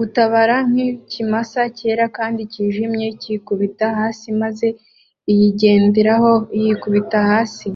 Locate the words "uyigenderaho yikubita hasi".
5.30-7.66